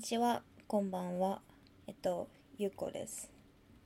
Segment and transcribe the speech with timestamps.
[0.00, 1.42] にちは、こんばんは。
[1.86, 3.30] えっと、ゆうこです。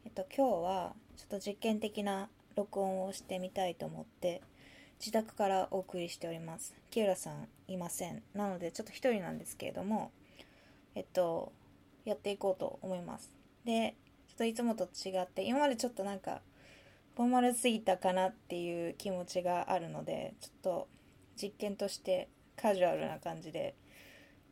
[0.05, 4.41] えっと、今日はちょっと実験的な録音をしてみたいと思って、
[5.01, 6.73] 自宅からお送りしております。
[6.91, 8.23] 木浦さんいません。
[8.33, 10.13] なので、ちょっと一人なんですけれども、
[10.95, 11.51] えっと、
[12.05, 13.35] やっていこうと思います。
[13.65, 13.97] で、
[14.29, 16.43] ちょっといつもと違って、今までちょっとなんか、
[17.17, 20.89] フォーマルすぎたかなっていう気持ちがあるので、ちょっと
[21.35, 23.75] 実験としてカジュアルな感じで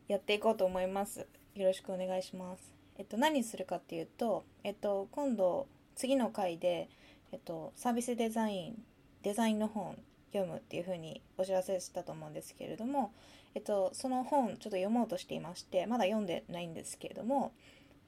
[0.09, 1.25] やっていこうと思います。
[1.55, 2.73] よろしくお願いします。
[2.97, 6.89] えっと、何するかっていうと、えっと、今度、次の回で、
[7.31, 8.83] えっと、サービスデザイン、
[9.21, 9.95] デザインの本
[10.33, 13.13] 読むっていうふうにお知らせしたと思うんですけれども、
[13.53, 17.51] えっと、その本ちょっと読もうとしていまして、まだ読んでないんですけれども、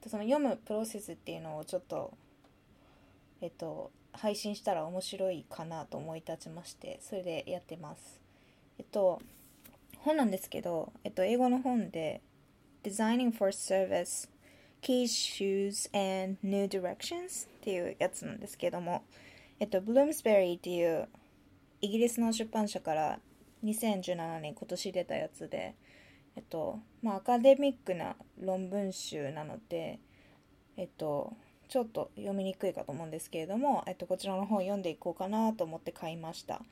[0.08, 2.14] その読むプロセスっていうのをちょっと、
[3.40, 8.20] えっと、配信したら面白いかなと思い立ちまして、それでやってます。
[8.80, 9.22] えっと、
[9.98, 12.22] 本なんですけど、えっと、英語の本で、
[12.86, 14.28] Designing for Service
[14.80, 19.02] Keys, Shoes and New Directions っていうやつなんですけども、
[19.58, 21.08] えっと、Bloomsbury っていう
[21.80, 23.18] イギリスの出版社から
[23.64, 25.74] 2017年今年出たやつで、
[26.36, 29.98] えっと、まあ、アカデミックな論文集なので、
[30.76, 31.32] えっと、
[31.68, 36.62] ちょっと読みにくいかと思うんですけれども、えっと、こちらの本読んでいこうかなと思って買いました。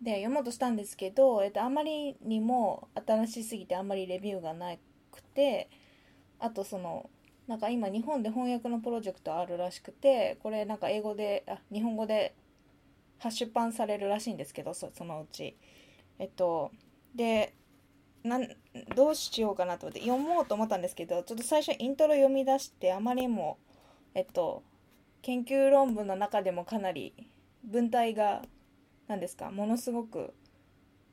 [0.00, 4.78] で、読もうとしたんですけど、えっと、あまりにも新しすぎてあんまりレビューがない
[5.18, 5.68] くて、
[6.38, 7.10] あとその、
[7.46, 12.34] なんか今日本で翻訳のプロジェクトあるらしくて、これなんか英語で、あ、日本語で
[13.30, 15.56] 出版されるらしいんですけど、そそのうち。
[16.18, 16.70] えっと、
[17.14, 17.54] で、
[18.22, 18.48] なん
[18.94, 23.58] どうしようかなと思って読もうと思ったんですけど、ちょっと最初イントロ読み出して、あまりにも、
[24.14, 24.62] えっと、
[25.22, 27.14] 研究論文の中でもかなり
[27.64, 28.42] 文体が、
[29.06, 30.34] 何ですか、ものすごく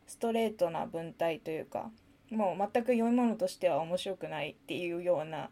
[0.08, 1.92] ストレートな文体というか、
[2.36, 5.50] もう全く読み物としては面白くないっていうような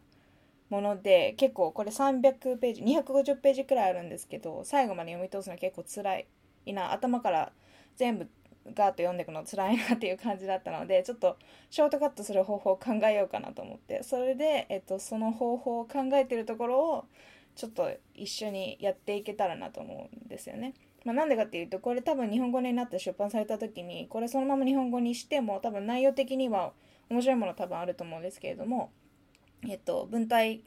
[0.70, 6.18] もので、結構これ300ページ、250ページくらいあるんですけど、最後まで読み通すのは結構辛
[6.66, 7.52] いな、頭から
[7.96, 8.28] 全部
[8.72, 11.36] ガーッと読んでいくの辛いなっていう感じだったので、ちょっと
[11.70, 17.04] ショートカットする方法を考えようかなと思って、それで、えっと、その方法を考えてるところを、
[17.56, 20.74] ちょっと一緒にやっていけたらなと思うんですよね。
[21.04, 26.72] まあ、なんでかっていうと、これ多分日本語になって出版された時に、これそのまま日本語にしても、多分内容的には
[27.10, 28.90] 面白いもの多分あると思うんですけれども、
[29.68, 30.62] えっと、文体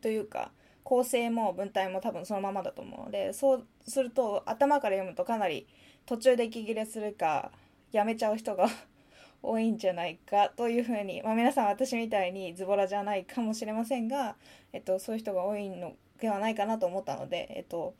[0.00, 0.50] というか、
[0.84, 5.66] 構成も文体も多分そのままだと思うので、そうすると頭から読むとかなり
[6.06, 7.52] 途中で息切れするか、
[7.92, 8.68] やめちゃう人が
[9.42, 14.36] 多いんじゃないかというふうに、まあ、皆さん私みたいにズボラじゃないかもしれませんが、
[14.72, 17.94] えっと、そういう人が多いのではないかなと思ったので、えっと、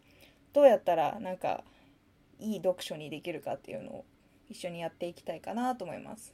[0.53, 1.65] どうやったらなんか
[2.41, 4.05] いい読書にできるかっていうのを
[4.49, 6.33] 一緒にやっていきたいかなと思います。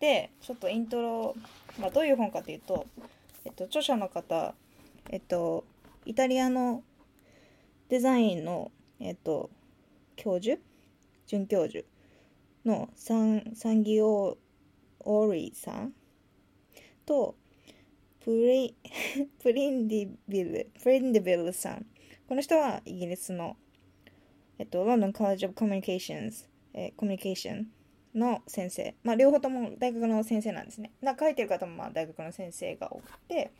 [0.00, 1.36] で、ちょっとイントロ、
[1.78, 2.86] まあ、どういう本かっていうと、
[3.44, 4.54] えっと、著者の方、
[5.10, 5.64] えっと、
[6.06, 6.82] イタリアの
[7.88, 9.50] デザインの、えっと、
[10.16, 10.60] 教授？
[11.30, 11.84] 准教授
[12.64, 14.36] のサンサンギオ
[14.98, 15.92] オリさん
[17.06, 17.36] と
[18.18, 18.74] プリ
[19.40, 21.86] プリンディビルプリンディビルさん
[22.30, 23.56] この人はイギリスの、
[24.60, 27.66] えっと、ロンドン・コレッジ・オブ・コミュニケーションズ、えーコミュニケーション
[28.14, 30.92] の先生、まあ、両方とも大学の先生なんですね。
[31.02, 33.50] な書いてる方もまあ大学の先生が多くて、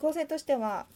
[0.00, 0.86] 構成としては、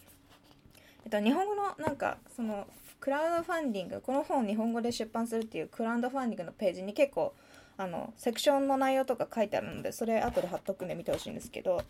[1.04, 2.66] えっと、日本語のなんかその
[2.98, 7.34] クラウドファンディングこの本を日本語で出版するっていうクラウドファンディングのページに結構
[7.76, 11.82] あのセクションの内容とか書いてあるのでそれ後で貼っとくんで見てほしいんですけど、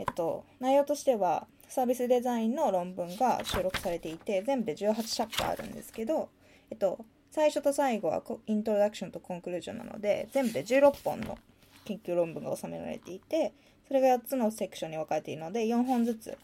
[0.00, 6.30] えっと、内容としてはサービスデザインの論文が収録されていて全部で18チャプターあるんですけど、
[6.70, 11.38] えっと、最初と最後はイントロダクションとコンクルージョンなので全部で16本の
[11.84, 13.52] 研究論文が収められていて
[13.86, 16.38] それが8つのセクションに分かれているので4本ずつ、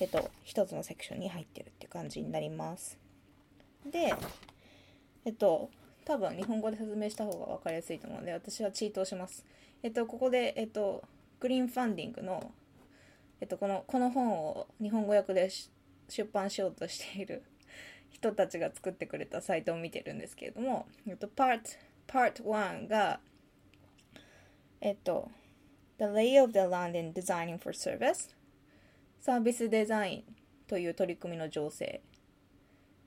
[0.00, 2.98] えっと、1つのセクションに入ってるっていう感じになります。
[3.84, 4.14] で
[5.26, 5.68] えっと
[6.06, 9.44] 多分日本語で説明した方が分かりやすいと思うので私はチートをします。
[9.82, 11.02] えっとここでえっと
[11.40, 12.50] グリーンファンディングの
[13.44, 15.50] えっとこのこの本を日本語訳で
[16.08, 17.42] 出版しようとしている
[18.08, 21.60] 人たちが作ってくれたサイトを見てるんですけれども、えっと、Part,
[22.08, 23.20] Part 1が、
[24.80, 25.30] えっと、
[25.98, 28.34] The Lay of the Land in Designing for Service
[29.20, 30.36] サービスデザイン
[30.66, 32.00] という取り組みの情勢。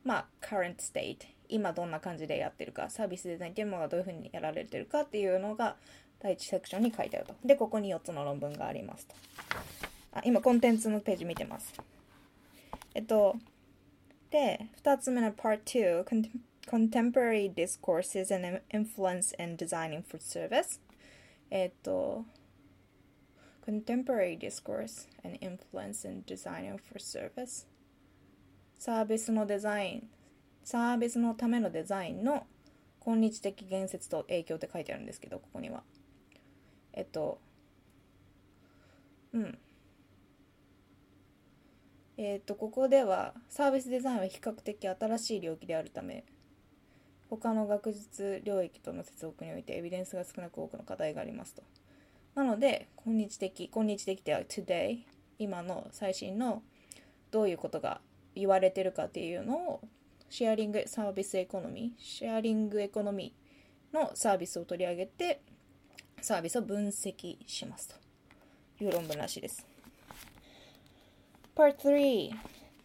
[0.04, 1.18] まあ、current state
[1.50, 5.78] 今どんな感じでやってるかサービスデザインっていうものがどういうふうにやられてるかっていうのが
[6.20, 7.34] 第一セクションに書いてあると。
[7.44, 9.16] でここに4つの論文がありますと。
[10.18, 11.74] あ今コンテンツのページ見てます
[12.94, 13.36] えっと
[14.32, 16.30] で、2つ目の Part 2 Contem-
[16.68, 20.82] Contemporary Discourses and Influence in Designing for Service
[21.50, 22.26] えっと
[23.66, 27.68] contemporary discourse and influence in designing for service
[28.80, 30.10] サービスのデザイン
[30.64, 32.48] サービスのためのデザインの
[33.00, 35.84] 今日的言説と影響って書いてあるんですけどここには
[36.94, 37.40] えっと
[39.34, 39.58] うん
[42.18, 46.24] えっとここではサービスデザインは比較的新しい領域であるため
[47.30, 51.64] 他の学術領域との接続においてエビデンスが少なく多くの課題がありますと。
[52.36, 55.00] なので、今日的、今日的では today、
[55.40, 56.62] 今の最新の
[57.32, 58.00] どういうことが
[58.36, 59.82] 言われてるかっていうのを
[60.30, 65.42] シェアリングサービスエコノミー、シェアリングエコノミーのサービスを取り上げて、
[66.22, 67.90] サービスを分析します
[68.78, 69.77] という論文らしいです。
[71.58, 72.36] Part 3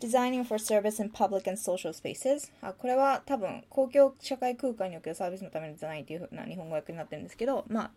[0.00, 2.50] Designing for Service in Public and Social Spaces.
[2.62, 7.90] あこれは多分公共社会空間におけるサービスのためのデザインっていう風な日本語訳になってるんですけどまあ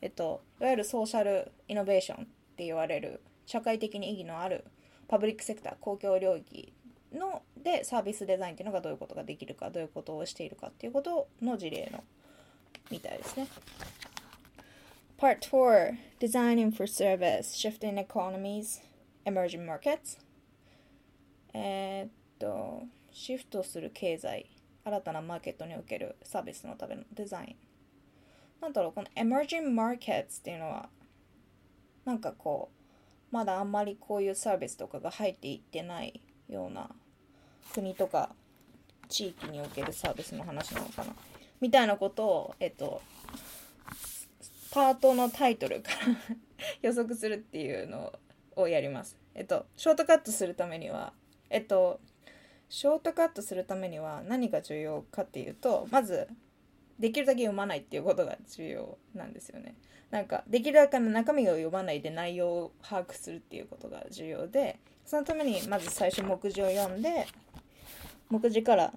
[0.00, 4.64] えっといわゆるソーシャルイノベーションって言われる社会的に意義のある
[5.08, 6.72] パブリックセクター公共領域
[7.12, 12.04] のでサービスデザインっていうのがどういうことができるかどういうことをしているかっていうことの事例の
[12.88, 13.48] みたいですね。
[15.18, 18.89] Part 4 Designing for Service Shifting Economies.
[19.24, 20.18] Emerging Markets
[21.52, 22.08] え、っ
[22.38, 22.82] と、
[23.12, 24.46] シフトする経済、
[24.84, 27.56] 新たなマーケットにおけるサービスのためのデザイン。
[28.60, 30.88] なんだろう、この emerging markets っていうのは、
[32.04, 32.70] なんかこ
[33.30, 36.90] う、まだあんまりこういうサービスとかが入っていってないような
[37.72, 38.30] 国とか
[39.08, 41.14] 地域におけるサービスの話なのかな。
[41.60, 43.02] みたいなことを、えっと、
[44.72, 45.96] パートのタイトルから
[46.82, 48.12] 予測するっていうの
[48.60, 49.16] をやります。
[49.34, 51.12] えっと、ショートカットするためには、
[51.48, 52.00] えっと
[52.70, 56.28] ショートカットするためには何が重要かっていうとまず
[57.00, 59.74] できるだけ読まないっていうことが重要なんですよね。
[60.10, 67.26] なんかできるだけの中身を読まないで内容を把握するっていうことが重要でそのためにまず最初目次を読んで
[68.28, 68.92] 目次から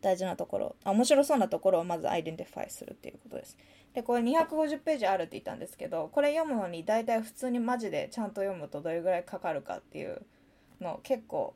[0.00, 3.56] 大事なところあ面白そうなところをまず identify するっていうことです。
[3.94, 10.22] でこれ250ページあるって言ったんですけどこれ読むのに大体普通にマジでちゃんと読むとどれぐらいかかるかっていう
[10.80, 11.54] の結構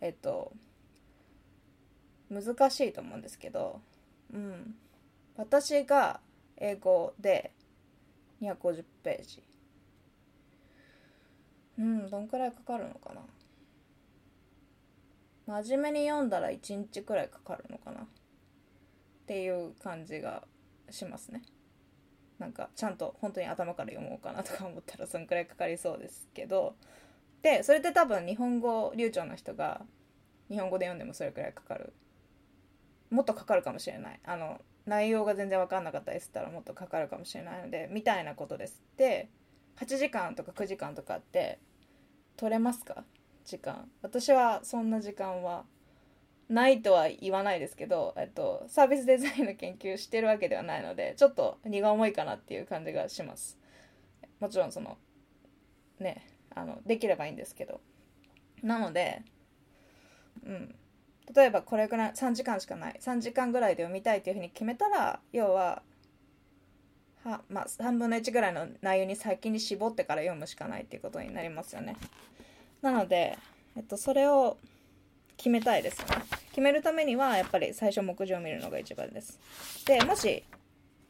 [0.00, 0.52] えっと
[2.28, 3.80] 難しいと思うんですけど、
[4.32, 4.74] うん、
[5.36, 6.20] 私が
[6.56, 7.52] 英語で
[8.42, 9.42] 250ページ。
[11.78, 13.22] うんどんくらいかかるのかな。
[15.62, 18.02] 真面目に読んだら1日くらいかかるのかな。
[18.02, 18.06] っ
[19.26, 20.44] ていう感じが
[20.90, 21.42] しますね。
[22.40, 26.74] なんかちゃんと本当に頭から読もうかなとか思ったらそんくらいかかりそうですけど。
[27.42, 29.80] でそれって多分日本語流暢の人が
[30.50, 31.92] 日本語で読んでもそれくらいかかる。
[33.10, 34.20] もっとかかるかもしれない。
[34.24, 39.28] あの内容が全然分かんなかったりしたらもっとかかるかもしれないのでみたいなことですで
[39.76, 41.58] 8時間とか9時間とかって
[42.36, 43.04] 取れますか？
[43.44, 43.90] 時間。
[44.02, 45.64] 私はそんな時間は
[46.50, 53.56] ないとは言わないですけど、えっと、サービスデザインの研究してるわけではないのでちょっと荷が重いかなっていう感じがします。
[54.40, 54.98] もちろんその
[56.00, 57.80] ねあのできればいいんですけど。
[58.62, 59.22] なので
[60.44, 60.74] うん。
[61.34, 62.98] 例えばこれぐらい3時間しかない。
[63.00, 65.82] 3時間ぐらいで読みたいというふうに決めたら要は
[67.24, 71.96] は、まあ、3分の1ぐらいの内容に先に絞ってから読むしかないっていうことになりますよね。
[72.82, 73.38] なので、
[73.76, 74.56] えっと、それを
[75.40, 76.24] 決めたいですよね。
[76.50, 79.40] 決めるためにはやっぱり最初目次を見るのが一番です。
[79.86, 80.44] でもし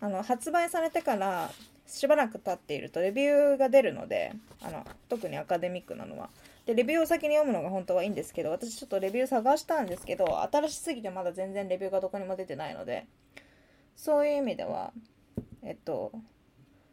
[0.01, 1.51] あの発売されてから
[1.85, 4.33] しばらく経っているとレビューが出るので
[4.63, 6.31] あの特にアカデミックなのは。
[6.65, 13.07] でレビューを先に読むのが本当はいいんですけど私ちょっとレビュー探したんですけど新しすぎてまだ全然レビューがどこにも出てないので
[13.97, 14.93] そういう意味では
[15.65, 16.13] えっと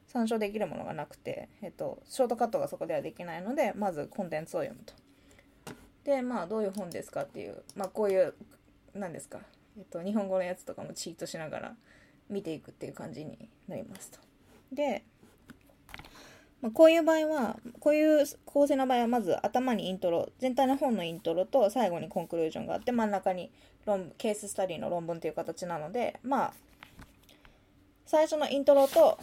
[0.08, 4.94] 参照できるものがなくて、えっと、ショートカットがそこではできないのでまずコンテンツを読むと。
[6.08, 8.34] でまあどういう本ですかっていうまあこういう
[8.96, 9.40] 何ですか、
[9.78, 11.76] えっと、日本語のやつとかもチートしながら
[12.30, 14.20] 見ていくっていう感じになりますと
[14.72, 15.04] で、
[16.62, 23.52] まあ、こういう場合は、こういう構成の場合は、まず頭にイントロ、全体の本のイントロと最後にコンクルージョンがあって、真ん中に
[23.86, 26.54] 論ケーススタディの論文という形なので、まあ、
[28.06, 29.20] 最初のイントロと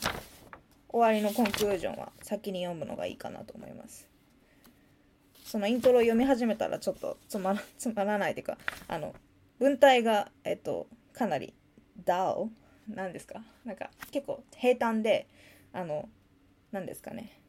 [0.89, 4.14] 終わりのコンクルージョンは先に読むのがいいかなと思います。
[5.55, 8.59] そのイントロを読み始めたらちょっとつまらつまらないというか、
[8.89, 9.15] あの、
[9.61, 11.55] 文体が、えっと、かなり
[12.05, 12.49] DAO
[12.89, 15.29] 何ですかなんか結構平坦で
[15.73, 16.09] あの
[16.73, 17.41] 何ですかね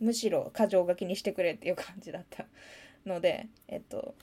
[0.00, 2.46] むしろ箇条書きにしてくれっていう感じだった
[3.04, 4.14] のでえっと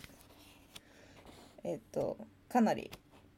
[1.63, 2.17] えっと
[2.49, 2.89] かなり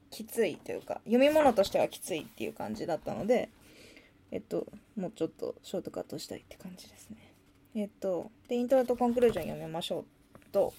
[0.10, 3.50] きついというか読み物としてはきついっていう感じだったので
[4.32, 7.29] えっと、もうちょっとショートカットしたいって感じですね。
[7.76, 10.06] えっと、で、イントロとコンクルージョン読みましょう
[10.52, 10.74] と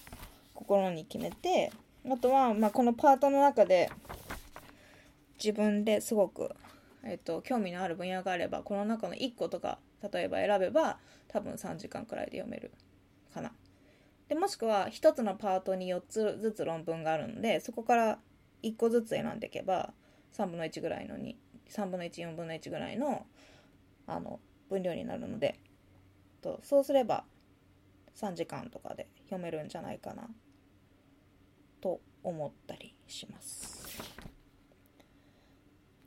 [0.53, 1.71] 心に決めて、
[2.09, 3.89] あとは、まあ、このパートの中で
[5.43, 6.51] 自分ですごく、
[7.03, 9.79] えっと、興味のある分野があれば、この中の1個とか、
[10.11, 12.71] 例えば選べば、多分3時間くらいで読める
[13.33, 13.51] かな。
[14.27, 18.19] で、もしくは1つのパートに4つずつ論文があるので、そこから
[18.63, 19.93] 1個ずつ選んでいけば、
[20.33, 21.37] 3分の1ぐらいのに、
[21.69, 23.25] 3分の1、4分の1ぐらいの、
[24.07, 25.59] あの、分量になるので、
[26.41, 27.23] とそうすれば
[28.15, 30.29] 3時間とかで読めるんじゃないかな
[31.79, 33.81] と思ったりします。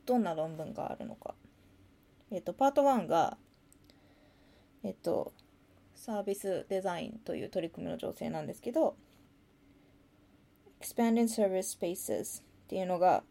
[0.05, 1.33] どんな論文があるのか。
[2.31, 3.37] えっ、とパート1が
[4.83, 5.33] えっ、と
[5.95, 8.95] サービスデザインという取り組みの情勢なんですけど
[10.81, 13.23] Expanding Service Spaces っていうのが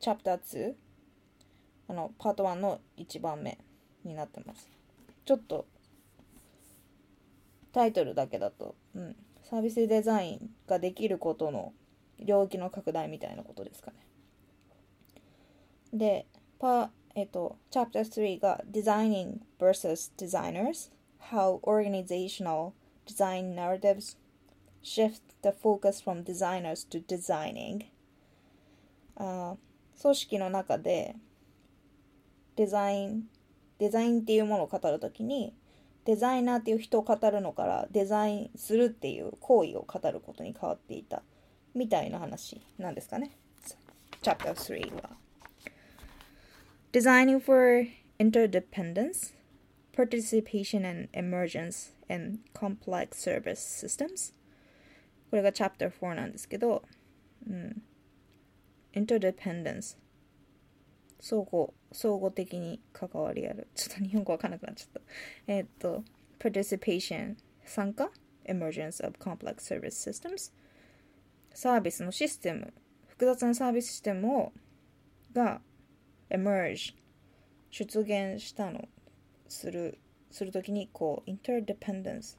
[0.00, 0.74] チャプター2
[1.88, 3.58] あのパート1の1番目
[4.04, 4.68] になってます。
[5.24, 5.66] ちょっと
[7.78, 11.72] タイトルだけだと、うん、サービスデザインができることの
[12.18, 13.96] 領域の拡大みたいなことですかね。
[15.92, 16.26] で、
[16.58, 20.10] パえっと、Chapter 3が Designing vs.
[20.18, 20.90] Designers
[21.30, 22.72] How Organizational
[23.06, 24.16] Design Narratives
[24.82, 27.84] Shift the Focus from Designers to Designing
[29.14, 29.54] あ
[30.02, 31.14] 組織の中で
[32.56, 33.28] デザイン
[33.78, 35.54] デザインっていうものを語るときに
[36.08, 41.20] デザイナーっていう人を語るのからデザインするっていう行為を語ることに変わっていた
[41.74, 43.32] みたいな話なんですかね。
[44.22, 45.10] Chapter 3は。
[46.92, 47.86] Designing for
[48.18, 49.34] Interdependence,
[49.94, 54.32] Participation and Emergence in Complex Service Systems
[55.28, 56.84] これが Chapter 4なんですけど、
[57.46, 57.82] うん、
[58.94, 59.98] Interdependence
[61.20, 63.68] 相互、相互的に関わりある。
[63.74, 65.02] ちょっと日本語わかんなくなっちゃっ
[65.46, 65.52] た。
[65.52, 66.04] え、っと、
[66.38, 68.10] participation 参加。
[68.48, 70.52] emergence of complex service systems
[71.54, 72.72] サービスのシステム。
[73.06, 74.52] 複雑なサービスシステムを
[75.32, 75.60] が
[76.30, 76.94] emerge
[77.70, 78.88] 出現したの
[79.48, 79.98] する
[80.30, 82.36] するときにこう interdependence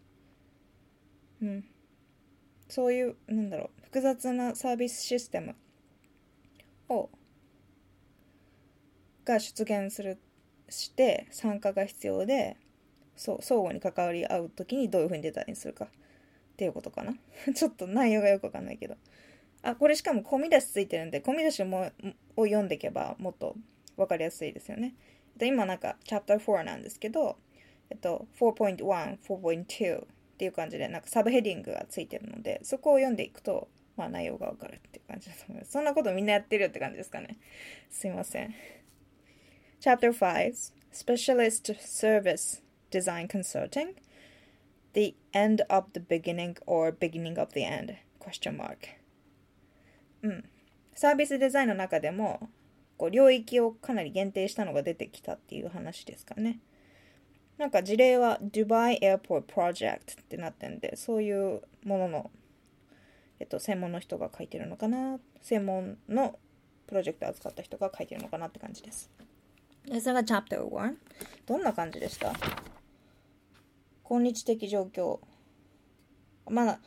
[1.42, 1.66] うん。
[2.70, 3.84] そういうなんだろう。
[3.86, 5.56] 複雑なサービスシステム
[6.88, 7.10] を
[9.30, 10.18] が出現する
[10.70, 12.58] して参加が必要で
[13.16, 15.86] そう相互に関わり合う時にどういうふうにデザインするか。
[15.86, 15.88] っ
[16.60, 17.14] ていうことかな。
[17.56, 18.98] ちょっと内容がよくわかんないけど。
[19.62, 21.92] あこれしかも込み出しついてるんで込み出しも
[22.38, 23.56] を読んでいけばもっと
[23.98, 24.96] 分かりやすいですよね。
[25.42, 27.38] 今なんかチャプター4なんですけど
[27.90, 30.06] えっと4.1、4.2っ
[30.38, 33.68] ていう感じでなんかサブヘディングがついてるのでそこを読んでいくと
[33.98, 35.72] まあ内容がわかるっていう感じだと思います。
[35.72, 37.38] そんなことみんなやってるよって感じですかね。
[37.90, 38.54] すいません。
[39.82, 43.94] Chapter 5 Specialist Service Design Consulting
[44.92, 47.96] The End of the Beginning or Beginning of the End?
[48.20, 48.98] Question mark
[50.22, 50.44] うん。
[50.94, 52.50] サービスデザインの中でも
[52.98, 56.60] こう領域をかなり限定したのが出てきたっていう話ですかね。
[57.58, 62.32] なんか事例は Dubai Airport Project ってなってんで、そういうものの、
[63.40, 65.20] えっと、専門の人が書いてるのかな。
[65.42, 66.38] 専門の
[66.86, 69.10] プロジェクトを扱った人が書いてるのかなって感じです。
[69.88, 70.96] それが Chapter 1。
[71.46, 72.34] どんな感じでした？
[74.04, 75.20] 今日的状況。
[76.50, 76.80] まあ、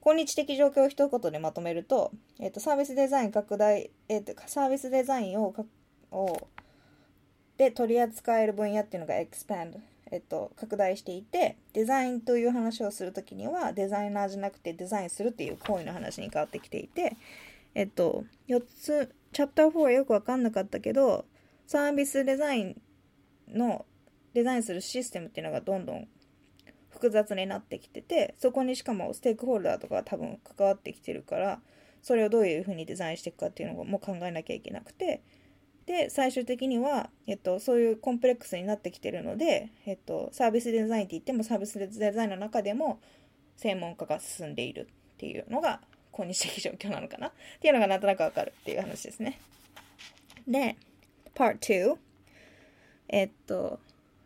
[0.00, 5.54] 今日的状況を一言でまとめると、えっ、ー、と、サービスデザイン拡大、えっ、ー、と、サービスデザインを
[6.10, 6.48] を
[7.56, 9.78] で取り扱える分野っていうのが expand、
[10.10, 17.16] えっ、ー、と、拡大していて、デザインという話をするときには、デザイナーじゃなくてデザインするっていう行為の話に変わってきていて、
[17.74, 21.24] えっと、4つ、チャプター4はよくわかんなかったけど、
[21.66, 22.82] サービスデザイン
[23.48, 23.86] の
[24.34, 26.08] デザインするシステムっていうのがどんどん
[26.90, 31.60] 複雑になってきててそこにしかもステークホルダーとかが多分関わってきてるから
[32.02, 35.22] それをどういうふうにデザインしていくかっていうのも考えなきゃいけなくて
[35.86, 43.00] で最終的には、えっと、そういうコンプレックスになってきてるので、えっと、サービスデザインって言ってもサービスデザインの中でも
[43.56, 45.80] 専門家が進んでいるっていうのが
[46.12, 49.40] 今日的状況なのかなっていうのがなんとなくわかるっていう話ですね。
[50.46, 50.76] で、
[51.34, 51.96] Part 2
[53.08, 53.80] えっと、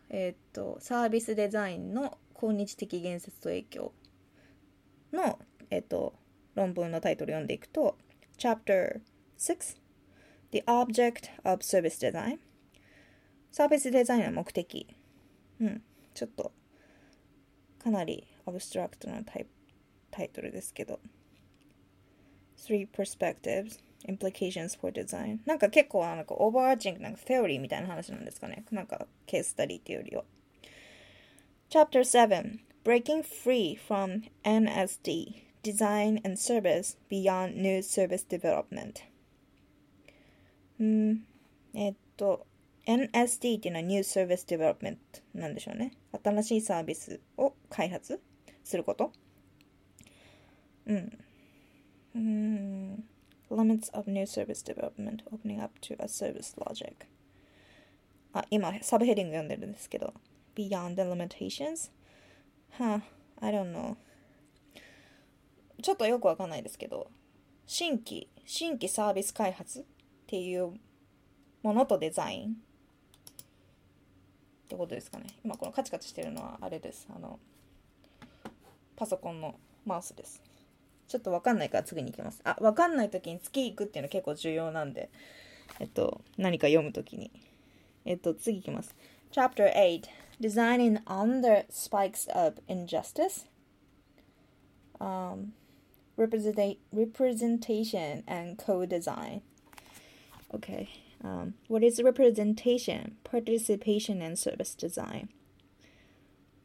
[0.09, 3.93] えっと、サービスデザインの今日的言説と影響
[5.11, 6.13] の、えっと、
[6.55, 7.97] 論文のタイトル読んでいくと
[8.37, 9.01] Chapter
[9.37, 9.77] 6
[10.51, 12.39] The Object of Service Design.
[13.51, 14.87] サービスデザインの目的。
[15.59, 15.81] うん
[16.13, 16.51] ちょっと
[17.83, 19.45] かなりアブストラクトなタイ
[20.09, 20.99] タイトルですけど。
[22.57, 23.79] Three Perspectives.
[24.05, 30.23] Implications for design なんか結構なんかオーバーアーチングなんか theory みたいな話なんですかねなんかケーススタディっていうよりは
[31.69, 38.93] Chapter 7 Breaking Free from NSD Design and Service Beyond New Service Development
[40.79, 41.23] うん
[41.73, 42.45] えっと
[42.85, 44.97] NSD っていうのは New Service Development
[45.33, 45.91] なんでしょうね
[46.23, 48.21] 新しいサービスを開発
[48.63, 49.11] すること
[50.85, 51.17] うん
[52.15, 53.03] うん
[53.49, 56.93] Limits of New Service Development Opening Up to a Service Logic.
[58.33, 60.13] あ今サブヘディング読んでるんですけど。
[60.55, 61.91] Beyond the Limitations?
[62.77, 63.01] Huh
[63.39, 63.95] I don't know.
[65.81, 67.09] ちょっとよくわかんないですけど。
[67.65, 69.83] 新規新規サービス開発っ
[70.25, 70.73] ていう
[71.63, 72.51] ものとデザイン。
[72.51, 72.53] っ
[74.67, 75.27] てことですかね。
[75.45, 77.07] 今このカチカチしてるのはあれです。
[77.15, 77.39] あの
[78.97, 80.41] パソコンのマウスです。
[81.07, 85.09] ちょっとわかんないから次に行きますあわかんない時に次行くっていうの結構重要なんで
[85.79, 87.31] えっと何か読む時に
[88.05, 88.95] えっと次行きます
[89.31, 90.03] Chapter 8
[90.39, 93.47] Designing on the spikes of injustice
[94.99, 95.53] um,
[96.15, 99.41] representation and co-design
[100.53, 100.87] okay
[101.23, 105.29] um, what is representation participation and service design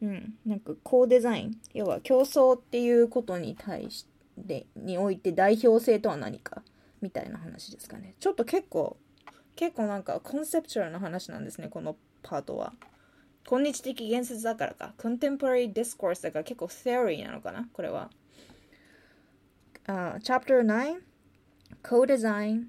[0.02, 4.04] うん、なんかコーデザイン要は競争っていうことに対し
[4.42, 6.62] てにおいて代表性とは何か
[7.00, 8.96] みたいな話ですかねちょっと結構
[9.56, 12.72] 結構なんかコンセプチュアルな話なんですねこのパートは
[13.48, 18.10] 今日的言説だからか contemporary discourse だから結構 theory なのかなこれは、
[19.86, 21.00] uh, Chapter 9
[21.82, 22.66] Co-design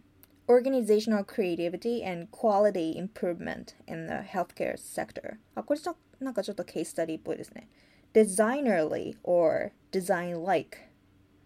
[0.48, 5.80] Organizational creativity and quality improvement in the healthcare sector あこれ
[6.20, 7.70] なんかちょっとケーススタディっぽいですね
[8.14, 10.78] designerly or design like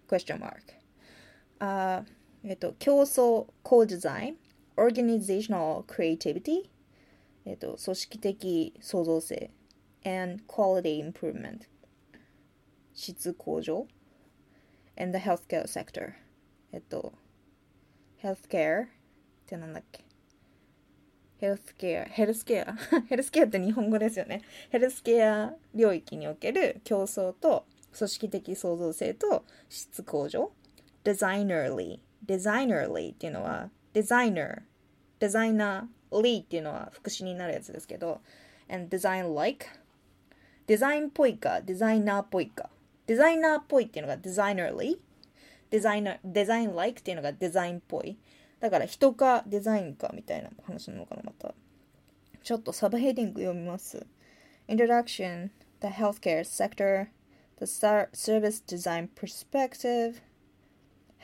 [0.08, 0.62] question mark
[1.60, 2.04] あ、
[2.44, 4.36] えっと競争 co-design
[4.76, 6.70] organizational creativity
[7.46, 9.52] えっと組織的創造性
[10.04, 11.62] and quality improvement
[12.94, 13.88] 質向上
[14.96, 16.14] and the healthcare sector
[16.72, 17.14] えっと
[18.22, 18.88] healthcare っ
[19.46, 20.08] てなんだっけ
[21.40, 22.74] ヘルスケア、ヘルスケア、
[23.08, 24.42] ヘルスケアって日本語ですよね。
[24.72, 27.66] ヘルスケア領域における競争と
[27.98, 30.52] 組織的創造性と質向上。
[31.08, 34.60] designerly, designerly っていうのはデザイナー、
[35.20, 38.20] デザイナー、リーっていうのは副詞になるやつですけど、
[38.70, 39.66] and design like
[40.68, 42.70] デザインっぽいか、デザイナーっぽいか。
[43.06, 44.98] デザイナーっぽいっていうのが designerly
[45.70, 48.18] デザイナー、デザイン like っていうのがデザインっぽい。
[48.60, 51.54] だから人かデザインかみたいな話なのかな、また。
[52.44, 54.06] ちょっとサブヘディング読みます。
[54.68, 57.08] Introduction, the healthcare sector,
[57.59, 60.21] the service design perspective,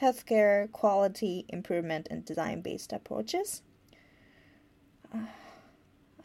[0.01, 3.62] healthcare quality improvement and design based approaches.
[5.12, 5.18] Uh,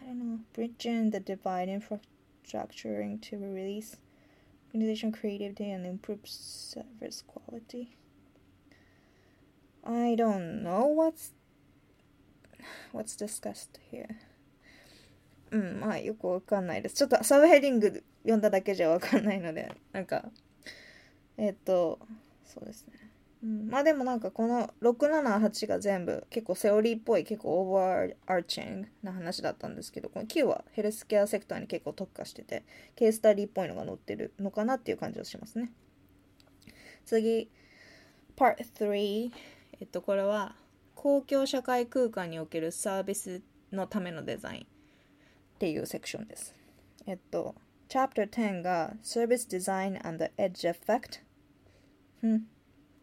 [0.01, 3.97] I don't know, bridging the divide infrastructuring to release
[4.67, 7.95] organization creativity and improve service quality.
[9.85, 11.31] I don't know what's
[12.91, 14.17] what's discussed here.
[15.51, 16.95] うん、まあよくわかんないです。
[16.95, 20.30] ちょっとサブヘディング 読んだだけじゃわかんないので、なんか、
[21.38, 21.98] えっ、と、
[22.44, 23.08] そうですね。
[23.42, 32.64] うん、まあでもなんかこの678が全部結構セオリーっぽい結構 overarching な話だったんですけどこの9は healthcare sector に結構特化してて
[32.96, 35.70] case study っぽいのが載ってるのかなっていう感じがしますね。
[37.06, 37.48] 次
[38.36, 39.30] Part 3
[39.80, 40.56] えっとこれは
[40.96, 44.64] 公共社会空間におけるサービスのためのデザインっ
[45.60, 46.56] ていうセクションです。
[47.06, 47.54] えっと
[47.88, 51.20] Chapter 10が Service Design and the Edge Effect?
[52.22, 52.42] うん。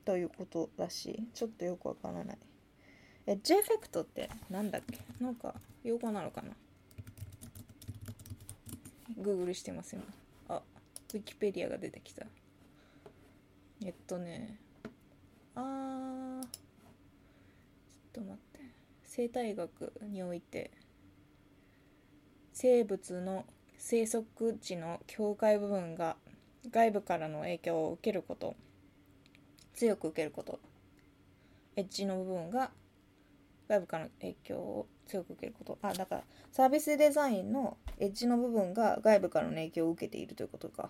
[0.06, 1.28] ということらしい。
[1.34, 2.38] ちょっとよくわからない。
[3.26, 5.00] エッジエフェクトってなんだっけ？
[5.20, 6.50] なんか用語なのかな？
[9.18, 10.04] グーグルしてます今。
[10.50, 10.62] あ
[11.14, 12.28] ウィキペディアが出てきた。
[13.84, 14.60] えっとね。
[15.56, 16.44] あー。
[16.44, 16.52] ちょっ
[18.14, 18.60] と待って。
[19.04, 20.70] 生態学において。
[22.54, 23.46] 生物の
[23.78, 26.18] 生息地の境界部分が
[26.72, 28.56] 外部からの影響を受けること
[29.74, 30.60] 強く受けること。
[31.76, 32.72] エッジの部分が
[33.68, 35.78] 外部からの影響を強く受けること。
[35.82, 40.90] あだからサービスデザインのエッジの部分が外部からの影響を受けているということか。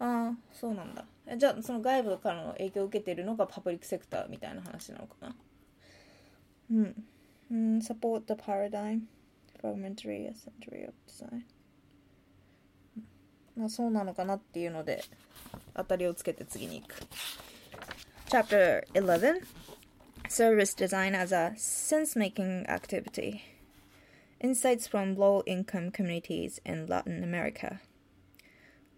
[0.00, 1.06] ああそうなんだ。
[1.36, 5.36] じゃあその外部からの影響を受けているのがパブリックセクターみたいな話なのかな？
[6.72, 7.04] うん。
[7.50, 9.02] うん support the paradigm
[9.62, 11.44] fragmentary century of design.
[13.56, 15.04] まあそうなのかなっていうので
[15.74, 16.94] 当たりをつけて次に行く
[18.30, 19.44] Chapter 11
[20.28, 23.42] service design as a sense making activity.
[24.40, 27.78] Insights from low income communities in Latin America.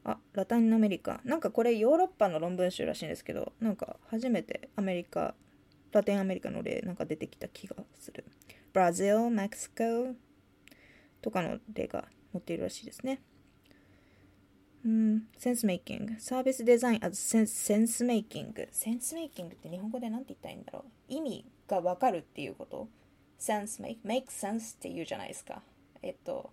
[0.05, 1.21] あ、ラテンアメリカ。
[1.25, 5.35] なんかこれヨーロッパの論文集らしいんですけど、なんか初めてアメリカ、
[5.93, 8.25] ラテンアメリカの例なんか出てきた気がする。
[8.73, 10.15] ブラジル、メキシコ
[11.21, 13.21] とかの例が載っているらしいですね。
[14.87, 16.15] うん、センスメイキング。
[16.21, 18.69] サービスデザイン as センセンスメイキング。
[18.71, 21.13] センスメイキングって日本語で何て言ったらいいんだろう？
[21.13, 22.87] 意味がわかるっていうこと？
[23.37, 25.61] センスメイク、make sense って言うじゃないですか。
[26.03, 26.53] えっと、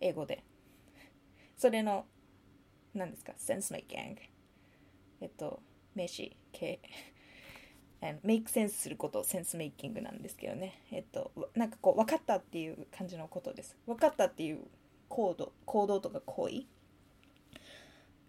[0.00, 0.42] 英語で。
[1.56, 2.06] それの、
[2.92, 3.34] 何ですか？
[3.36, 4.20] センスメイキング。
[5.20, 5.60] えっと、
[5.94, 6.80] 名詞、形。
[8.24, 10.82] メイクセンスすることセンスメイキングなんですけどね。
[10.90, 13.76] えっと、なんかこう、分かったっていう感じのことです。
[13.86, 14.58] 分かったっていう
[15.08, 16.66] 行動、行動とか行為？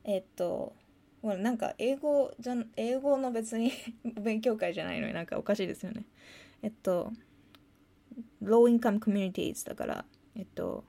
[0.04, 0.74] えっと、
[1.22, 3.72] ほらなんか英語じゃ英語の別に
[4.22, 6.06] 勉強会じゃないのになんかおかしいですよね。
[6.62, 7.12] えっと、
[8.42, 10.84] ローインカムコミュニティーズだから、えっと、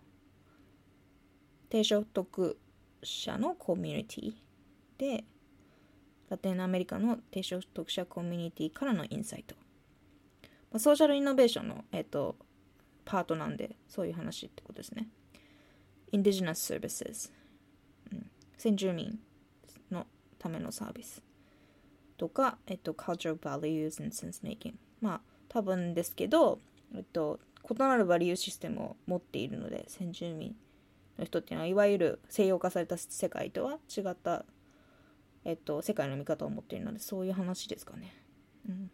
[1.68, 2.58] 低所得
[3.02, 4.34] 者のコミュニティ
[4.98, 5.24] で、
[6.28, 9.56] ラテンアメリカの低所得者コミュニティからのインサイト。
[10.70, 12.36] まあ、ソーシャルイノベーションの、えっと、
[13.04, 15.08] パートなんで、そういう話ってことですね。
[16.12, 17.32] Indigenous Services。
[18.60, 19.18] 先住民
[19.90, 20.06] の
[20.38, 21.22] ためのサービス
[22.18, 26.58] とか、えっと、cultural values and sense making まあ多分ですけど、
[26.94, 30.54] えっと、異なるバリューシステムを持っているので先住民
[31.18, 34.44] の人っていうのはいわゆる西洋化された世界とは違った、
[35.46, 38.14] えっと、世界の見方を持っているのでそういう話ですかね、
[38.68, 38.90] うん、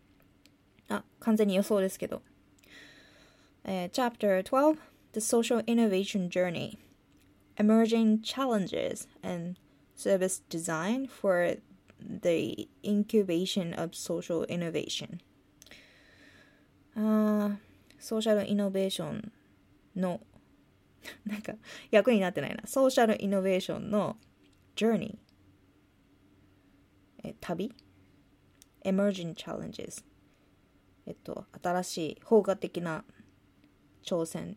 [0.90, 2.22] あ完全に予想ですけど、
[3.64, 4.78] えー、Chapter 12
[5.12, 6.78] The Social Innovation Journey
[7.56, 9.56] emerging challenges and
[9.94, 11.56] service design for
[12.00, 15.18] the incubation of social innovation
[16.94, 17.58] あ
[17.98, 19.32] ソーシャルイノベーション
[19.94, 20.20] の
[21.24, 21.54] なんか
[21.90, 24.16] 役になってないなソーシャルイノベーションの
[24.74, 25.16] journey
[27.24, 27.72] え旅
[28.84, 30.04] emerging challenges
[31.06, 33.04] えっと新しい方画的な
[34.04, 34.56] 挑戦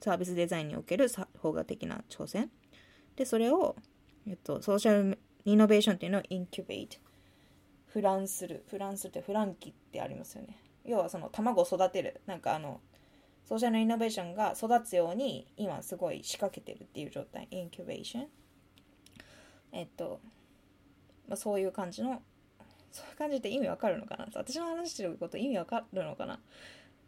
[0.00, 2.50] サービスデザインにおけるさ方画的な挑戦。
[3.16, 3.76] で、それを、
[4.26, 6.96] えっと、ソーシャルイノベーションっていうのをインキュベート。
[7.86, 8.64] フランする。
[8.70, 10.56] フランスってフランキってありますよね。
[10.84, 12.20] 要はその卵を育てる。
[12.26, 12.80] なんかあの、
[13.44, 17.48] ソーシャルイノベーションが育つように今すごい仕掛けてるっていう状態。
[17.50, 18.28] インキュベーション。
[19.72, 20.20] えっと、
[21.28, 22.22] まあ、そういう感じの、
[22.92, 24.26] そういう感じって意味わかるのかな？
[24.34, 26.40] 私の話してること意味わかるのかな？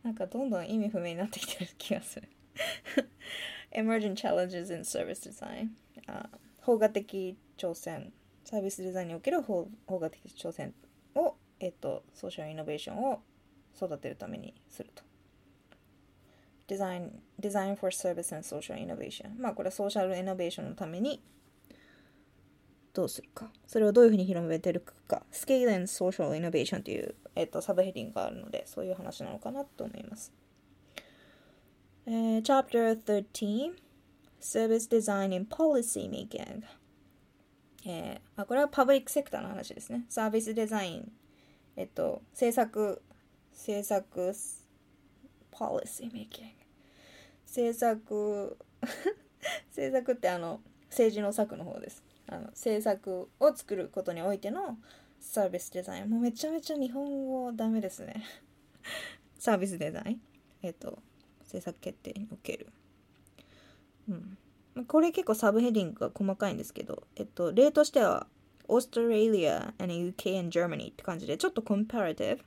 [0.02, 2.28] なんかどんどん意味不明になってきてる気がする。
[3.74, 5.68] Emerging Challenges in Service Design
[6.06, 6.28] あ
[6.64, 8.12] 邦画的挑戦
[8.44, 10.74] サービスデザインにおける邦画的挑戦
[11.14, 13.22] を、えっと、ソーシャルイノベーションを
[13.76, 15.02] 育てるためにすると。
[16.66, 19.30] デザイン、デザイン for Service and Social Innovation。
[19.38, 21.22] まあこれはソーシャルイノベーションのために
[22.92, 23.50] どうするか。
[23.66, 25.22] それをどういうふうに広めてるか。
[25.32, 30.32] Scale and Social Innovation という、えっと、サブヘディングがあるので、そういう話なのかなと思います。
[32.06, 33.76] Uh, chapter 13
[34.38, 36.62] Service Design in Policy Making、
[37.86, 40.04] えー、あこれはパブリックセクターの話ですね。
[40.10, 41.12] サービスデザイン、
[41.76, 43.00] えっと、政策、
[43.52, 44.34] 政策、
[45.50, 46.52] policy making。
[47.46, 48.58] 政策、
[49.72, 52.04] 政策ってあの、政治の策の方です。
[52.26, 54.76] あの政策を作ることにおいての
[55.20, 56.10] サービスデザイン。
[56.10, 58.22] もうめちゃめちゃ日本語ダメですね。
[59.38, 60.20] サービスデザイン。
[60.60, 60.98] えっと、
[61.54, 62.68] 政策決定における。
[64.08, 64.38] うん。
[64.86, 68.26] これ結構サブヘディングが細かいんですけど、えっと、例としては、
[68.66, 72.44] オーストラリア and UK and Germany って感じで、ちょっとコンパラティブ、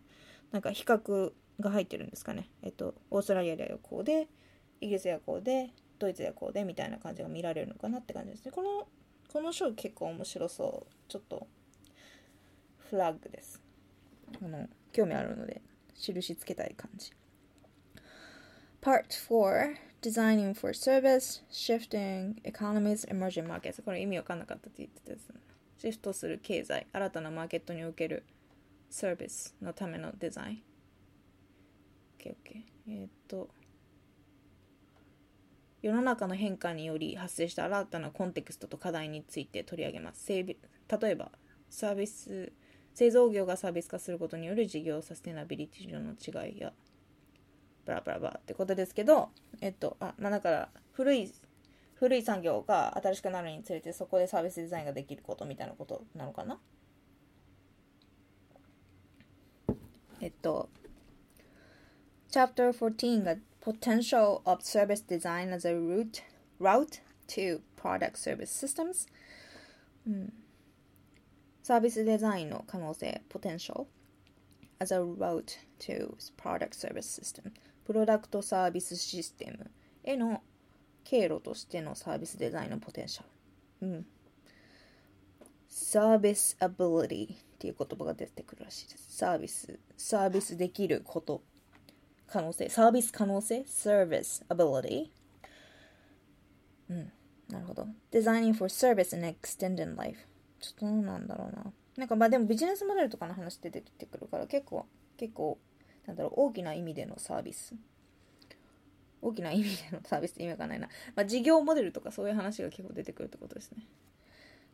[0.52, 2.50] なんか比較が入ってるんですかね。
[2.64, 4.28] えっと、オーストラリアではこうで、
[4.82, 8.52] イギリスではこうで、ドイツではこうで、みたいな感じが見られるのかなって感じですね。
[8.52, 8.88] この、
[9.32, 10.94] この章結構面白そう。
[11.08, 11.48] ちょっと、
[12.90, 13.62] フラッグです。
[14.42, 15.62] あの、興味あるので、
[15.96, 17.12] 印つけたい感じ。
[18.82, 25.36] Part 4 Designing for Service, Shifting Economies, Emerging Markets これ意味わかんなかったって言ってたですね。
[25.78, 28.24] シフトする経済、新たなマーケットにおける
[28.90, 30.62] サービスのためのデザイン。
[32.20, 32.36] OKOK。
[32.90, 33.50] え、っと、
[35.82, 40.32] 世の中の変化により発生した新たなコンテクストと課題について取り上げます。
[40.32, 40.46] 例
[40.88, 41.32] えば、
[41.70, 42.52] サービス、
[42.94, 46.74] 製造業がサービス化することによる事業サステナビリティ上の違いや
[47.88, 49.30] ブラブラブラってことですけど、
[49.62, 51.34] えっと、あ、まあだから、古い、
[51.96, 56.60] 古い産業が新しくなるにつれて、そこでサービスデザインができることみたいなことなのかな
[60.20, 60.70] えっと、
[62.30, 66.24] Chapter 14が Potential of Service Design as a Route,
[66.60, 69.08] route to Product Service Systems、
[70.06, 70.34] うん、
[71.64, 73.86] サービスデザインの可能性 Potential
[74.80, 77.52] as a route to Product Service System
[77.88, 79.72] プロダクトサービスシステム
[80.04, 80.42] への
[81.06, 83.24] 経路としてのサービスデザインのポテンシャ
[83.82, 83.88] ル。
[83.88, 84.06] うん。
[85.70, 86.76] サービスアビ
[87.08, 89.16] リティっていう言葉が出てくるらしいです。
[89.16, 91.42] サービス、サービスできること。
[92.28, 92.68] 可能性。
[92.68, 95.10] サービス可能性 ?Service ability。
[96.90, 97.12] うん。
[97.48, 97.88] なるほど。
[98.12, 100.28] Designing for service and extended life。
[100.60, 101.72] ちょっとどうなんだろうな。
[101.96, 105.58] なんかまあでもビジネスモデルとかの話出てきてくるから結構、結構、
[106.08, 107.76] なんだろう、大きな意味でのサービス。
[109.22, 110.88] 大きな意味でのサービスって意味わかんないな。
[111.16, 113.84] まあ事業モデルとかそういう話が結構出てくるってことですね。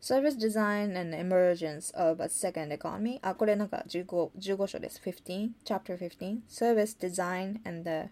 [0.00, 5.00] Service Design and Emergence of a Second Economy あ、これなんか 15, 15章です。
[5.02, 8.10] 15 Chapter 15 Service Design and the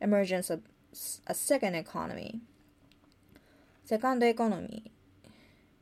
[0.00, 0.62] Emergence of
[1.26, 2.40] a Second Economy
[3.84, 4.92] セカンドエコノミ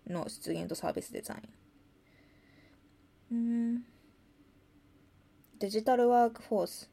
[0.09, 1.49] ーの出現とサービスデザイン。
[3.33, 3.78] うん。
[5.61, 6.89] デジタルワークフォース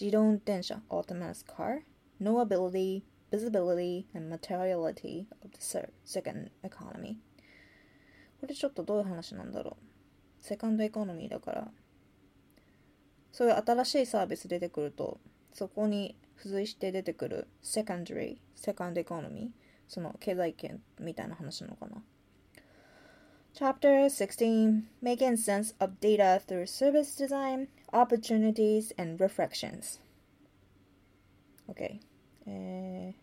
[0.00, 0.80] 自動運転車.
[0.90, 1.80] Autonomous Car.
[2.20, 5.58] No ability, visibility, and materiality of the
[6.04, 7.16] second economy.
[8.40, 10.44] これちょっとどういう話なんだろう。
[10.44, 11.72] セカンドエコノミーだから、
[13.32, 15.18] そういう新しいサービス出てくると、
[15.52, 19.48] そこに付随して出てくるセカンダリー、セカンドエコノミー、
[19.88, 22.04] その経済圏みたいな話なのかな。
[23.53, 29.99] Chapter 16 Making Sense of Data Through Service Design, Opportunities and Reflections.
[31.67, 31.99] OK。
[32.47, 33.13] え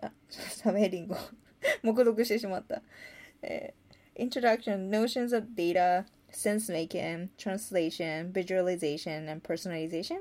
[0.00, 1.16] ー、あ、サ メリンゴ。
[1.82, 2.82] 黙読してしまった。
[3.42, 3.72] uh,
[4.16, 10.18] introduction, notions of data, sense making, translation, visualization, and personalization.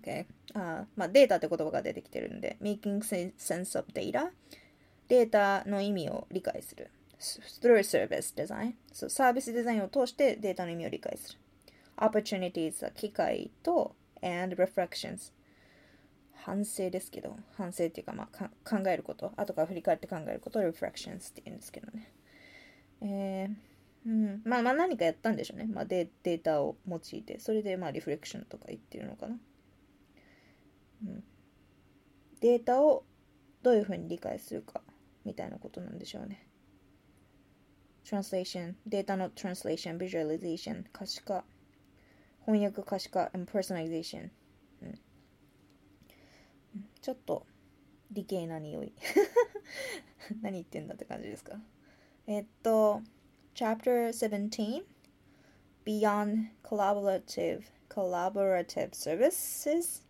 [0.00, 0.26] Okay.
[0.54, 3.00] あまあ、データって言葉が出てきてるんで、making
[3.36, 4.30] sense of data。
[5.08, 6.90] データの意味を理解する。
[7.61, 8.73] Through service design。
[8.91, 11.39] そう、サービスデザインを通してデータの意味を理解する。
[11.97, 15.31] opportunities は機会と and reflections
[16.33, 22.11] 反省ですけど、反省っていうか、まあ、考えること、後から振り返って考えることを reflections って言うんですけどね。
[23.01, 25.65] えー、うん、まあまあ何かやったんでしょうね。
[25.65, 29.37] まあデデータを用いて、それでまあリフレクションとか言ってるのかな。
[31.05, 31.23] うん。
[32.41, 33.05] データを
[33.61, 34.81] どういうふうに理解するか
[35.23, 36.45] みたいなことなんでしょうね。
[38.04, 41.44] translation、データの translation、visualization、可視化、
[42.46, 44.30] 翻訳可視化、and personalization。
[47.00, 47.46] ちょっと
[48.10, 48.92] 理系な匂い
[50.42, 51.54] 何言ってんだって感じですか
[52.26, 53.00] えっと
[53.54, 54.82] Chapter 17
[55.86, 60.02] Beyond Collaborative Collaborative Services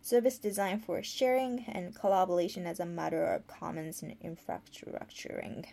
[0.00, 5.64] Service design for sharing and collaboration as a matter of commons and infrastructuring.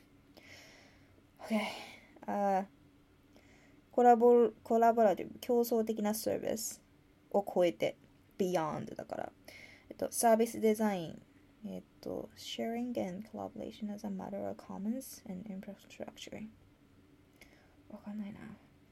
[1.45, 1.69] Okay.
[2.27, 2.65] Uh,
[3.91, 6.81] コラボコラボラティブ競争的なサービス
[7.33, 7.97] を超えて
[8.39, 9.33] beyond だから
[9.99, 11.23] と、サービスデザイン、
[11.67, 16.47] えっと、sharing and collaboration as a matter of commons and infrastructure。
[17.91, 18.39] わかんないな。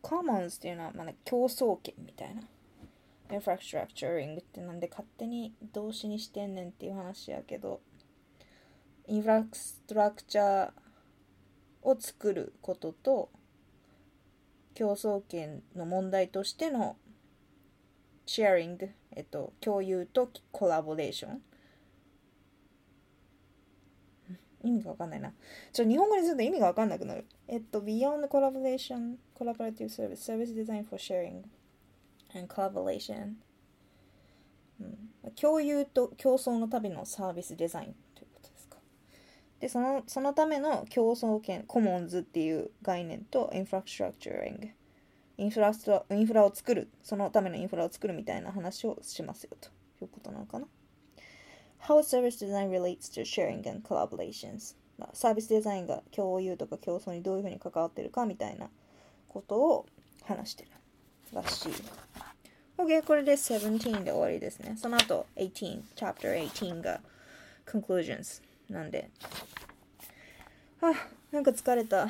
[0.03, 2.43] commons っていうのは、まあ、競争権みたいな。
[3.29, 7.81] infrastructuring ってなんで勝手に動詞にしてんねんっていう話やけど、
[9.07, 10.71] インフラストラクチャー
[11.87, 13.31] を作ることと、
[14.75, 16.97] 競争権の問題としての
[18.27, 21.43] シェアリング、えっと、共有とコラボレーション。
[24.65, 25.33] 意味がわかんないな。
[25.73, 27.25] ちょ、日本語にすると意味がわかんなくなる。
[27.47, 31.45] えっと、Beyond Collaboration, Collaborative Service, Service Design for Sharing
[32.35, 33.35] and Collaboration、
[34.81, 38.06] うん、共有と競争のためのサービスデザイン。
[39.61, 44.69] で、その、そのための競争権、コモンズっていう概念と、インフラストラクチャリング。
[45.39, 49.69] インフラストインフラを作る、そのためのインフラを作るみたいな話をしますよと
[50.03, 50.67] いうことなのかな。
[51.81, 54.75] How service design relates to sharing and collaborations
[55.13, 58.71] サービスデザインが共有とか競争にどういうふうに関わってるかみたいな
[59.29, 59.87] ことを
[60.25, 60.71] 話してる
[61.35, 61.73] らしい。
[62.79, 64.75] OK、これで17で終わりですね。
[64.77, 67.01] その後18、Chapter 18が
[67.67, 69.11] Conclusions なんで。
[70.81, 72.09] はあ、なんか疲れた。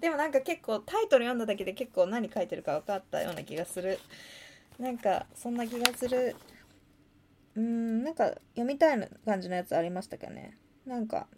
[0.00, 4.00] でもなんか結構タイトル読んだだけで結構何書いてるか分かったような気がする。
[4.78, 6.34] なんかそんな気がする。
[7.54, 10.58] うーんなんか読みたい感じのやつありましたかね。
[10.86, 11.28] なんか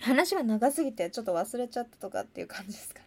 [0.00, 3.00] 話が長すぎてちょっと忘れちゃったとかっていう感じですか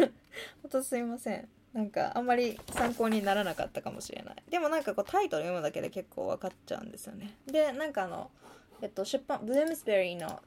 [0.00, 0.10] ね。
[0.62, 1.48] ほんとすいません。
[1.72, 4.42] なんかあんまり参考にならなかったかもしれない。
[4.50, 7.36] でもなんかこうタイトル読むだけで結構分かっちゃうんですよね。
[7.46, 8.30] でなんかあの
[8.82, 10.40] えっと出版ブルームスベリーの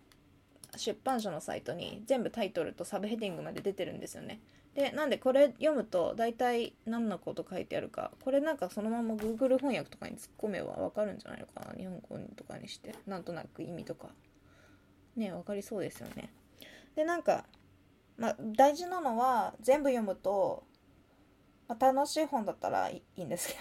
[0.78, 4.41] 出版社のサイトに全部タイトルとサブヘディングまで出てるんですよね。
[4.76, 8.12] でなんでこれ読むと大体何のこと書いてあるか。
[8.24, 11.74] これなんかそのまま Google 翻訳とかに突っ込めば分かるんじゃないのかな。
[11.76, 12.93] 日本語とかにして。
[13.08, 14.10] なんとなく意味とか。
[15.15, 16.30] ね分かりそうですよね。
[16.95, 17.45] でなんか
[18.17, 20.63] まあ大事なのは全部読むと
[21.67, 23.60] まあ、楽しい本だったらいいんですけど。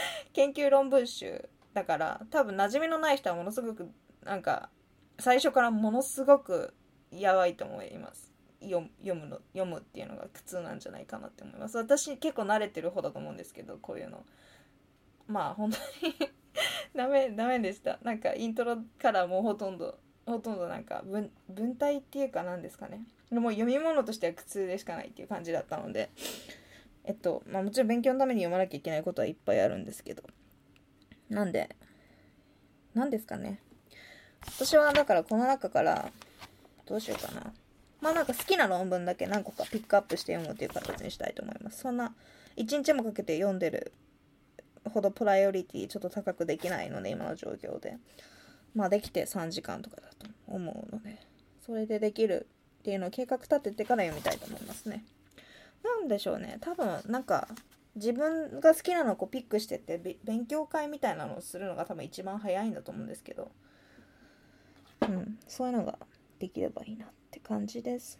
[0.32, 3.90] 研究論文集だから多分馴染みのない人はものすごく
[4.24, 4.70] なんか
[5.18, 6.72] 最初からものすごく
[7.10, 8.32] やばいと思います。
[8.60, 11.76] 読むの読むっていうのが苦痛なんじゃないかなって思います。
[11.76, 14.24] 私結構慣れてる方だと思うんですけどこういうの。
[15.26, 16.14] まあ本当に
[16.94, 17.98] ダメダメでした。
[18.02, 23.04] なんかイントロからもうほとんどほとんどなんか文文体っていうか何ですかね。
[23.30, 26.10] もう読み物としては苦痛でしかないっていう感じだったので
[27.04, 30.22] えっと、まあもちろん勉強のために読まなきゃいけないことはいっぱいあるんですけど。
[31.34, 31.68] なんで、
[32.94, 33.58] 何ですかね。
[34.46, 36.12] 私はだからこの中から、
[36.86, 37.52] どうしようかな。
[38.00, 41.80] まあなんか好きな論文だけ何個かピックアップして読むっていう形にしたいと思います。
[41.80, 42.14] そんな、
[42.56, 43.92] 一日もかけて読んでる
[44.92, 47.98] ほどプライオリティちょっと高くできないので、今の状況で。
[48.74, 51.18] まあできて3時間とかだと思うので、
[51.64, 52.46] それでできる
[52.80, 55.04] っていうのを計画立ててから読みたいと思いますね。
[55.82, 57.48] なんでしょうね多分なんか
[57.96, 63.50] 自分が好きなのをこうピックしてって勉強会みたいなのをするのが多分一番早いんだと思うんですけど。
[65.08, 65.98] うんそういうのが
[66.38, 68.18] できればいいなって感じです。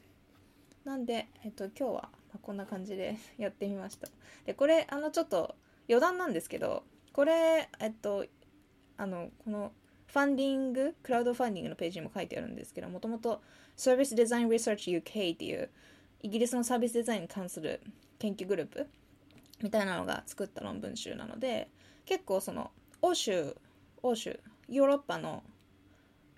[0.84, 2.08] なんで、えっと、今日は、
[2.42, 4.08] こんな感じでやってみました。
[4.44, 5.54] でこれあのちょっと
[5.88, 6.82] 余談なんですけど
[7.12, 8.26] これえっと
[8.96, 9.72] あのこの
[10.08, 13.40] ファンディングクラウドファンディングのページにも書いてあるんですけどもともと
[13.76, 15.70] Service Design Research UK っていう
[16.22, 17.80] イギリスのサービスデザインに関する
[18.18, 18.88] 研究グループ
[19.62, 21.68] みたいなのが作った論文集なので
[22.06, 22.70] 結構その
[23.02, 23.56] 欧州
[24.02, 24.38] 欧州
[24.68, 25.42] ヨーロッパの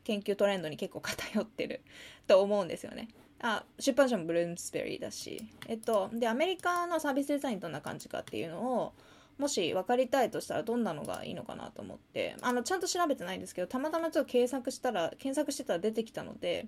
[0.04, 1.80] 研究トレンドに結構偏ってる
[2.26, 3.08] と思うんですよね。
[3.40, 8.94] あ出版社もブルームスベリーだし、えっと、でアメリカのサービスデザインどんな感じかっていうのを
[9.36, 16.66] もし分かりたいとしたらどんなのがいいのかなと思ってあのちゃんと調べてないんですけどたまたまちょっと検索したら検索してたら出てきたので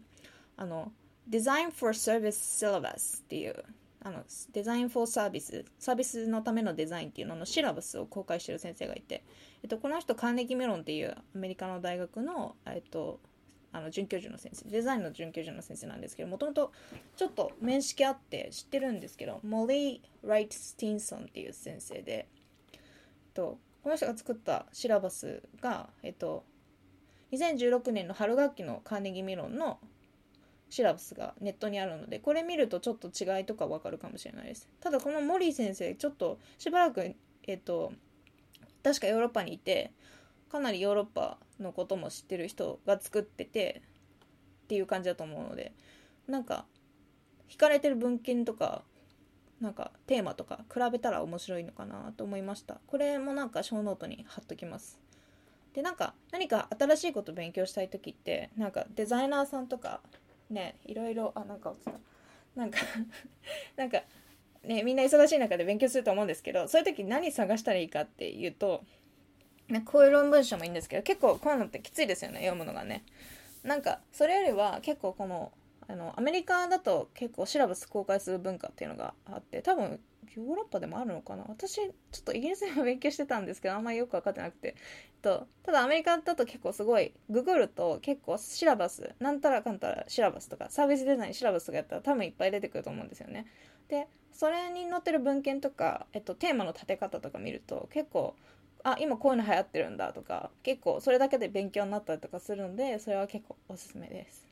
[0.58, 0.92] あの
[1.28, 3.64] Design for Service Syllabus っていう
[4.09, 9.23] あのデザイン・フォー・サービスサービスのためのデザインっていうののシラバスを公開してる先生がいて、
[9.62, 13.21] えっと、この人カーネギメロンっていうアメリカの大学の、えっと、
[13.71, 16.73] あの准教授の先生デザインの准教授の先生なんですけどもともと
[17.16, 22.29] ちょっと面識あって知ってるんですけどモリー・ライト・スティンソンっていう先生で、
[22.73, 22.81] えっ
[23.35, 26.44] と、この人が作ったシラバスが、えっと、
[27.33, 29.79] 2016年の春学期のカーネギメロンの
[30.70, 34.68] シラスがネットにあるのでこれ見るとちょっと違いとかわかるかもしれないです。
[34.81, 37.92] ただこのモリー先生ちょっとしばらくえっ、と
[38.83, 39.92] 確かヨーロッパにいて
[40.50, 43.83] かなりヨーロッパのことも知ってる人が作ってて
[44.64, 45.72] っていう感じだと思うので
[46.26, 46.66] なんか
[47.48, 48.83] 惹かれてる文献とか
[49.61, 52.81] なんかテーマとか比べたら面白いのかなと思いました。
[52.87, 55.00] これもなんか小ノートに貼っときます。
[55.74, 60.00] でなんか何か新しいこと勉強したい時ってなんかデザイナーさんとか
[60.50, 61.92] ねいろいろあなんか落ちた
[62.56, 62.78] なんか
[63.76, 64.02] なんか
[64.64, 68.84] ねみんな忙しい中で勉強すると思うんですけどそういう時何探したらいいかっていうと
[69.68, 73.04] ね、こういう論文書もいいんですけど結構こういうのってきついですよね読むのがね。
[73.62, 75.52] なんかそれよりは結構この
[75.88, 80.00] あのアメリカだと結構シラバス公開する文化っていうのがあって多分
[80.34, 81.44] ヨーロッパでもあるのかな。
[81.48, 84.74] 私ちょっとイギリスでも勉強してたんですけどあんまりよく分かってなくて
[85.18, 93.46] とただアメリカだと結構すごいググると結構シラバスなんたらかんたらシラバスとかサービスデザインシラバスとかやったら多分いっぱい出てくると思うんですよね
[93.88, 98.35] でそれに載ってる文献とか、えっと、テーマの立て方とか見ると結構
[98.85, 104.48] あ今こういうの流行ってるんだとか結構それだけで勉強になったりとかするのでそれは結構おすすめです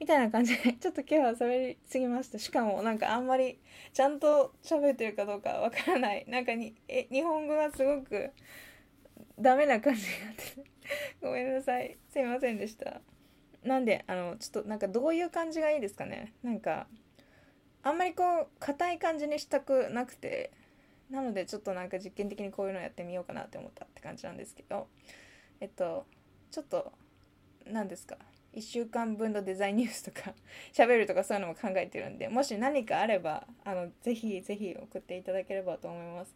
[0.00, 2.38] みたいな感じで、 ちょっと今日は喋りすぎました。
[2.38, 3.58] しかもなんかあんまり
[3.92, 6.24] ちゃんと喋ってるかどうかわからない。
[6.28, 8.30] なんかに、え、日本語がすごく
[9.40, 10.64] ダメな感じになって
[11.20, 11.96] ごめんなさい。
[12.10, 13.00] すいませんでした。
[13.62, 16.34] なんで、あの、ちょっとなんかどういう感じがいいですかね。
[16.42, 16.86] なんか、
[17.82, 20.52] あんまりこう、硬い感じにしたくなくて、
[21.10, 24.88] なのでちょっとなんか実験的にこういうのやってみようかなって思ったって感じなんですけど、
[25.60, 26.06] えっと、
[26.50, 26.92] ちょっと、
[27.66, 28.16] 何ですか。
[28.54, 30.34] 1週間分のデザインニュースとか
[30.72, 36.34] 喋るとかそういうのも考えてるんでもし何かあればあのぜひぜひ送っていただければと思います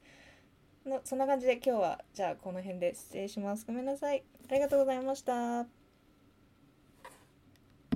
[0.87, 3.65] のそんな感じで今日はじゃあこの辺で失礼します。
[3.67, 4.23] ごめんなさい。
[4.51, 5.82] ありがとうございました。